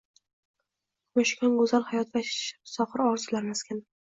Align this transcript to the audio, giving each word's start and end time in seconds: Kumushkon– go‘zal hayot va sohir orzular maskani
Kumushkon– 1.11 1.53
go‘zal 1.59 1.85
hayot 1.91 2.11
va 2.17 2.25
sohir 2.73 3.07
orzular 3.11 3.51
maskani 3.53 3.89